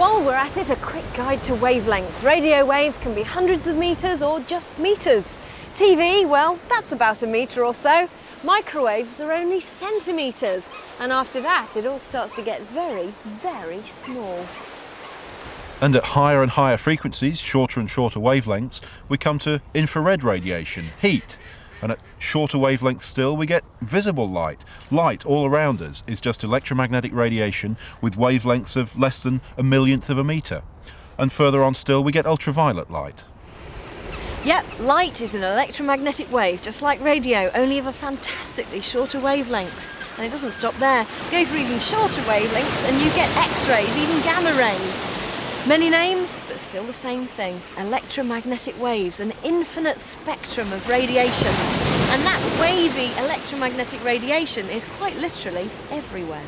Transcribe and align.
While 0.00 0.24
we're 0.24 0.32
at 0.32 0.56
it, 0.56 0.70
a 0.70 0.76
quick 0.76 1.04
guide 1.12 1.42
to 1.42 1.52
wavelengths. 1.52 2.24
Radio 2.24 2.64
waves 2.64 2.96
can 2.96 3.14
be 3.14 3.22
hundreds 3.22 3.66
of 3.66 3.76
metres 3.76 4.22
or 4.22 4.40
just 4.40 4.78
metres. 4.78 5.36
TV, 5.74 6.26
well, 6.26 6.58
that's 6.70 6.92
about 6.92 7.22
a 7.22 7.26
metre 7.26 7.62
or 7.62 7.74
so. 7.74 8.08
Microwaves 8.42 9.20
are 9.20 9.30
only 9.30 9.60
centimetres. 9.60 10.70
And 11.00 11.12
after 11.12 11.42
that, 11.42 11.76
it 11.76 11.84
all 11.84 11.98
starts 11.98 12.34
to 12.36 12.42
get 12.42 12.62
very, 12.62 13.12
very 13.26 13.82
small. 13.82 14.46
And 15.82 15.94
at 15.94 16.04
higher 16.04 16.42
and 16.42 16.52
higher 16.52 16.78
frequencies, 16.78 17.38
shorter 17.38 17.78
and 17.78 17.90
shorter 17.90 18.20
wavelengths, 18.20 18.80
we 19.10 19.18
come 19.18 19.38
to 19.40 19.60
infrared 19.74 20.24
radiation, 20.24 20.86
heat. 21.02 21.36
And 21.82 21.92
at 21.92 22.00
shorter 22.18 22.58
wavelengths 22.58 23.02
still, 23.02 23.36
we 23.36 23.46
get 23.46 23.64
visible 23.80 24.28
light. 24.28 24.64
Light 24.90 25.24
all 25.24 25.46
around 25.46 25.80
us 25.80 26.02
is 26.06 26.20
just 26.20 26.44
electromagnetic 26.44 27.12
radiation 27.14 27.76
with 28.00 28.16
wavelengths 28.16 28.76
of 28.76 28.98
less 28.98 29.22
than 29.22 29.40
a 29.56 29.62
millionth 29.62 30.10
of 30.10 30.18
a 30.18 30.24
metre. 30.24 30.62
And 31.18 31.32
further 31.32 31.62
on 31.62 31.74
still, 31.74 32.04
we 32.04 32.12
get 32.12 32.26
ultraviolet 32.26 32.90
light. 32.90 33.24
Yep, 34.44 34.80
light 34.80 35.20
is 35.20 35.34
an 35.34 35.42
electromagnetic 35.42 36.32
wave, 36.32 36.62
just 36.62 36.80
like 36.80 37.00
radio, 37.02 37.50
only 37.54 37.78
of 37.78 37.86
a 37.86 37.92
fantastically 37.92 38.80
shorter 38.80 39.20
wavelength. 39.20 39.86
And 40.16 40.26
it 40.26 40.30
doesn't 40.30 40.52
stop 40.52 40.74
there. 40.76 41.04
Go 41.30 41.44
for 41.44 41.56
even 41.56 41.78
shorter 41.78 42.20
wavelengths 42.22 42.88
and 42.88 43.00
you 43.00 43.10
get 43.12 43.34
X-rays, 43.36 43.96
even 43.96 44.20
gamma 44.22 44.52
rays. 44.58 45.66
Many 45.66 45.88
names, 45.90 46.34
but 46.48 46.58
still 46.70 46.84
the 46.84 46.92
same 46.92 47.26
thing. 47.26 47.60
Electromagnetic 47.78 48.80
waves, 48.80 49.18
an 49.18 49.32
infinite 49.42 49.98
spectrum 49.98 50.72
of 50.72 50.88
radiation. 50.88 51.48
And 52.12 52.22
that 52.22 52.40
wavy 52.60 53.12
electromagnetic 53.18 54.04
radiation 54.04 54.68
is 54.68 54.84
quite 54.96 55.16
literally 55.16 55.68
everywhere. 55.90 56.44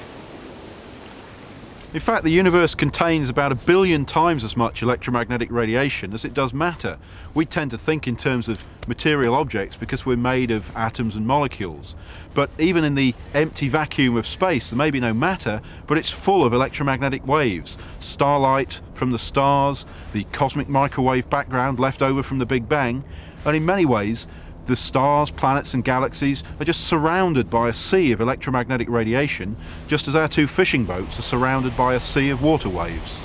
In 1.94 2.00
fact, 2.00 2.24
the 2.24 2.30
universe 2.30 2.74
contains 2.74 3.28
about 3.28 3.52
a 3.52 3.54
billion 3.54 4.06
times 4.06 4.44
as 4.44 4.56
much 4.56 4.80
electromagnetic 4.80 5.50
radiation 5.50 6.14
as 6.14 6.24
it 6.24 6.32
does 6.32 6.54
matter. 6.54 6.98
We 7.34 7.44
tend 7.44 7.70
to 7.72 7.76
think 7.76 8.08
in 8.08 8.16
terms 8.16 8.48
of 8.48 8.64
material 8.88 9.34
objects 9.34 9.76
because 9.76 10.06
we're 10.06 10.16
made 10.16 10.50
of 10.50 10.74
atoms 10.74 11.16
and 11.16 11.26
molecules. 11.26 11.94
But 12.32 12.48
even 12.58 12.82
in 12.82 12.94
the 12.94 13.14
empty 13.34 13.68
vacuum 13.68 14.16
of 14.16 14.26
space, 14.26 14.70
there 14.70 14.78
may 14.78 14.90
be 14.90 15.00
no 15.00 15.12
matter, 15.12 15.60
but 15.86 15.98
it's 15.98 16.08
full 16.08 16.46
of 16.46 16.54
electromagnetic 16.54 17.26
waves. 17.26 17.76
Starlight 18.00 18.80
from 18.94 19.12
the 19.12 19.18
stars, 19.18 19.84
the 20.14 20.24
cosmic 20.32 20.70
microwave 20.70 21.28
background 21.28 21.78
left 21.78 22.00
over 22.00 22.22
from 22.22 22.38
the 22.38 22.46
Big 22.46 22.70
Bang, 22.70 23.04
and 23.44 23.54
in 23.54 23.66
many 23.66 23.84
ways, 23.84 24.26
the 24.66 24.76
stars, 24.76 25.30
planets, 25.30 25.74
and 25.74 25.84
galaxies 25.84 26.44
are 26.60 26.64
just 26.64 26.84
surrounded 26.84 27.50
by 27.50 27.68
a 27.68 27.72
sea 27.72 28.12
of 28.12 28.20
electromagnetic 28.20 28.88
radiation, 28.88 29.56
just 29.88 30.08
as 30.08 30.14
our 30.14 30.28
two 30.28 30.46
fishing 30.46 30.84
boats 30.84 31.18
are 31.18 31.22
surrounded 31.22 31.76
by 31.76 31.94
a 31.94 32.00
sea 32.00 32.30
of 32.30 32.42
water 32.42 32.68
waves. 32.68 33.18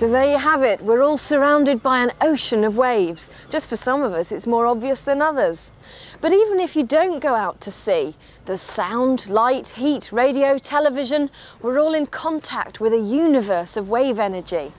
So 0.00 0.08
there 0.08 0.30
you 0.30 0.38
have 0.38 0.62
it. 0.62 0.80
We're 0.80 1.02
all 1.02 1.18
surrounded 1.18 1.82
by 1.82 1.98
an 1.98 2.12
ocean 2.22 2.64
of 2.64 2.74
waves. 2.74 3.28
Just 3.50 3.68
for 3.68 3.76
some 3.76 4.02
of 4.02 4.14
us, 4.14 4.32
it's 4.32 4.46
more 4.46 4.66
obvious 4.66 5.04
than 5.04 5.20
others. 5.20 5.72
But 6.22 6.32
even 6.32 6.58
if 6.58 6.74
you 6.74 6.84
don't 6.84 7.20
go 7.20 7.34
out 7.34 7.60
to 7.60 7.70
sea, 7.70 8.14
there's 8.46 8.62
sound, 8.62 9.28
light, 9.28 9.68
heat, 9.68 10.10
radio, 10.10 10.56
television. 10.56 11.28
We're 11.60 11.78
all 11.78 11.92
in 11.92 12.06
contact 12.06 12.80
with 12.80 12.94
a 12.94 12.98
universe 12.98 13.76
of 13.76 13.90
wave 13.90 14.18
energy. 14.18 14.72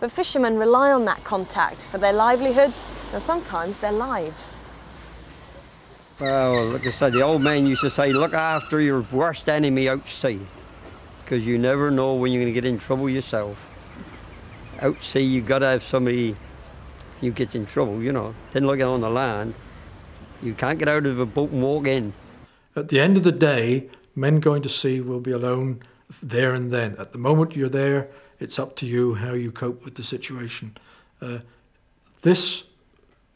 But 0.00 0.10
fishermen 0.10 0.56
rely 0.56 0.90
on 0.92 1.04
that 1.04 1.22
contact 1.24 1.84
for 1.84 1.98
their 1.98 2.14
livelihoods 2.14 2.88
and 3.12 3.22
sometimes 3.22 3.78
their 3.78 3.92
lives. 3.92 4.58
Well, 6.18 6.70
like 6.70 6.86
I 6.86 6.90
said, 6.90 7.12
the 7.12 7.22
old 7.22 7.42
man 7.42 7.66
used 7.66 7.82
to 7.82 7.90
say, 7.90 8.12
look 8.12 8.34
after 8.34 8.80
your 8.80 9.02
worst 9.12 9.48
enemy 9.48 9.88
out 9.88 10.06
sea, 10.06 10.40
because 11.20 11.46
you 11.46 11.58
never 11.58 11.90
know 11.90 12.14
when 12.14 12.32
you're 12.32 12.42
going 12.42 12.52
to 12.52 12.60
get 12.60 12.68
in 12.68 12.78
trouble 12.78 13.08
yourself. 13.08 13.58
Out 14.80 15.02
sea, 15.02 15.20
you've 15.20 15.46
got 15.46 15.60
to 15.60 15.66
have 15.66 15.82
somebody 15.82 16.36
you 17.20 17.30
get 17.30 17.54
in 17.54 17.66
trouble, 17.66 18.02
you 18.02 18.12
know. 18.12 18.34
Then 18.52 18.66
look 18.66 18.80
at 18.80 18.86
on 18.86 19.02
the 19.02 19.10
land, 19.10 19.54
you 20.42 20.54
can't 20.54 20.78
get 20.78 20.88
out 20.88 21.06
of 21.06 21.18
a 21.18 21.26
boat 21.26 21.50
and 21.50 21.62
walk 21.62 21.86
in. 21.86 22.14
At 22.74 22.88
the 22.88 23.00
end 23.00 23.18
of 23.18 23.22
the 23.22 23.32
day, 23.32 23.90
men 24.14 24.40
going 24.40 24.62
to 24.62 24.68
sea 24.68 25.00
will 25.00 25.20
be 25.20 25.32
alone 25.32 25.82
there 26.22 26.52
and 26.52 26.72
then. 26.72 26.96
At 26.98 27.12
the 27.12 27.18
moment 27.18 27.56
you're 27.56 27.68
there, 27.68 28.08
it's 28.38 28.58
up 28.58 28.76
to 28.76 28.86
you 28.86 29.14
how 29.14 29.32
you 29.32 29.52
cope 29.52 29.84
with 29.84 29.94
the 29.94 30.02
situation. 30.02 30.76
Uh, 31.20 31.40
this 32.22 32.64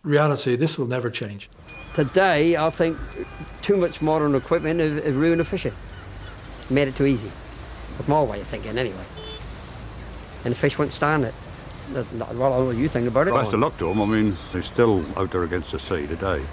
reality, 0.02 0.56
this 0.56 0.78
will 0.78 0.86
never 0.86 1.10
change. 1.10 1.48
Today, 1.94 2.56
I 2.56 2.70
think 2.70 2.98
too 3.62 3.76
much 3.76 4.02
modern 4.02 4.34
equipment 4.34 4.80
has, 4.80 5.04
has 5.04 5.14
ruined 5.14 5.40
the 5.40 5.44
fishing. 5.44 5.74
Made 6.70 6.88
it 6.88 6.96
too 6.96 7.06
easy. 7.06 7.30
That's 7.96 8.08
my 8.08 8.22
way 8.22 8.40
of 8.40 8.48
thinking, 8.48 8.76
anyway. 8.76 9.04
And 10.44 10.52
the 10.52 10.58
fish 10.58 10.78
won't 10.78 10.92
stand 10.92 11.24
it. 11.24 11.34
Well, 11.92 12.66
what 12.66 12.76
you 12.76 12.88
think 12.88 13.06
about 13.06 13.28
it? 13.28 13.34
Best 13.34 13.52
of 13.52 13.60
luck 13.60 13.78
to 13.78 13.84
them. 13.86 14.00
I 14.00 14.06
mean, 14.06 14.36
they're 14.52 14.62
still 14.62 15.04
out 15.18 15.30
there 15.30 15.44
against 15.44 15.70
the 15.70 15.78
sea 15.78 16.06
today. 16.06 16.44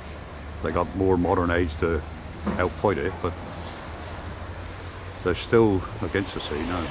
They 0.61 0.71
got 0.71 0.93
more 0.95 1.17
modern 1.17 1.49
aids 1.51 1.73
to 1.79 2.01
outfight 2.57 2.97
it, 2.97 3.13
but 3.21 3.33
they're 5.23 5.35
still 5.35 5.81
against 6.01 6.33
the 6.33 6.39
sea 6.39 6.59
now. 6.63 6.85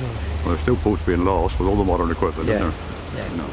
Well, 0.00 0.10
there's 0.46 0.60
still 0.60 0.76
boats 0.76 1.02
being 1.02 1.24
lost 1.24 1.58
with 1.58 1.68
all 1.68 1.76
the 1.76 1.84
modern 1.84 2.10
equipment, 2.10 2.48
Yeah. 2.48 2.56
isn't 2.68 2.74
there? 3.14 3.28
Yeah. 3.28 3.36
Know. 3.36 3.46